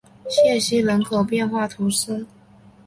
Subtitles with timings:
[0.27, 2.25] 谢西人口变化图示